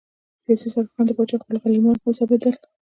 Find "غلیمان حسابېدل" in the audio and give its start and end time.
1.63-2.55